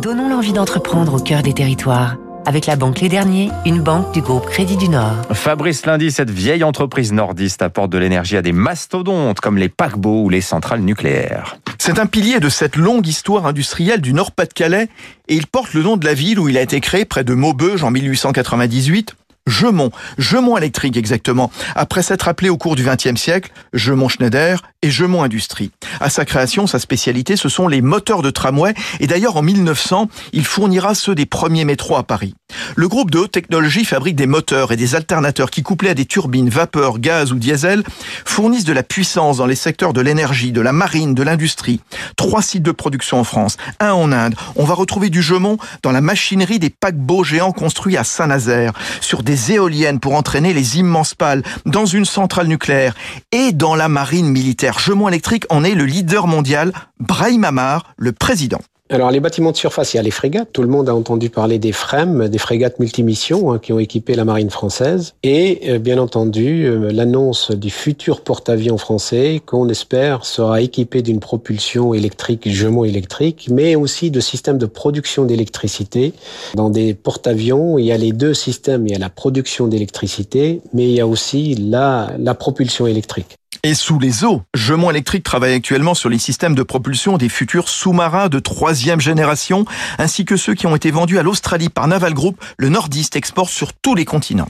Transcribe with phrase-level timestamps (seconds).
[0.00, 2.16] Donnons l'envie d'entreprendre au cœur des territoires.
[2.46, 5.26] Avec la banque Les Derniers, une banque du groupe Crédit du Nord.
[5.32, 10.22] Fabrice Lundi, cette vieille entreprise nordiste apporte de l'énergie à des mastodontes comme les paquebots
[10.22, 11.58] ou les centrales nucléaires.
[11.78, 14.88] C'est un pilier de cette longue histoire industrielle du Nord-Pas-de-Calais
[15.28, 17.34] et il porte le nom de la ville où il a été créé près de
[17.34, 23.52] Maubeuge en 1898 Gemont, Gemont électrique exactement, après s'être appelé au cours du XXe siècle
[23.72, 25.70] Gemont Schneider et Gemont Industrie.
[26.00, 30.08] À sa création, sa spécialité, ce sont les moteurs de tramway et d'ailleurs en 1900,
[30.32, 32.34] il fournira ceux des premiers métros à Paris.
[32.76, 36.06] Le groupe de haute technologie fabrique des moteurs et des alternateurs qui, couplés à des
[36.06, 37.82] turbines, vapeur, gaz ou diesel,
[38.24, 41.80] fournissent de la puissance dans les secteurs de l'énergie, de la marine, de l'industrie.
[42.16, 44.34] Trois sites de production en France, un en Inde.
[44.56, 49.22] On va retrouver du Gemont dans la machinerie des paquebots géants construits à Saint-Nazaire, sur
[49.22, 52.94] des éoliennes pour entraîner les immenses pales, dans une centrale nucléaire
[53.32, 54.78] et dans la marine militaire.
[54.78, 56.72] Gemont électrique en est le leader mondial.
[56.98, 58.60] Brahim Amar, le président.
[58.92, 60.48] Alors les bâtiments de surface, il y a les frégates.
[60.52, 64.14] Tout le monde a entendu parler des FREM, des frégates multimissions hein, qui ont équipé
[64.14, 65.14] la marine française.
[65.22, 71.20] Et euh, bien entendu, euh, l'annonce du futur porte-avions français qu'on espère sera équipé d'une
[71.20, 76.12] propulsion électrique, jumeau électrique, mais aussi de systèmes de production d'électricité.
[76.56, 78.88] Dans des porte-avions, il y a les deux systèmes.
[78.88, 83.39] Il y a la production d'électricité, mais il y a aussi la, la propulsion électrique.
[83.62, 87.68] Et sous les eaux, Gemont Électrique travaille actuellement sur les systèmes de propulsion des futurs
[87.68, 89.66] sous-marins de troisième génération,
[89.98, 92.42] ainsi que ceux qui ont été vendus à l'Australie par Naval Group.
[92.56, 94.48] Le Nordiste exporte sur tous les continents.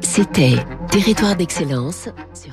[0.00, 0.56] C'était
[0.90, 2.52] Territoire d'excellence sur